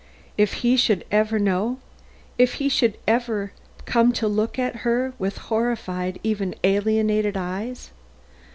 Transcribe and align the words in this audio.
If 0.35 0.53
he 0.65 0.77
should 0.77 1.05
ever 1.11 1.37
know! 1.37 1.77
If 2.35 2.55
he 2.55 2.69
should 2.69 2.97
ever 3.05 3.51
come 3.85 4.11
to 4.13 4.27
look 4.27 4.57
at 4.57 4.77
her 4.77 5.13
with 5.19 5.37
horrified, 5.37 6.19
even 6.23 6.55
alienated 6.63 7.37
eyes! 7.37 7.91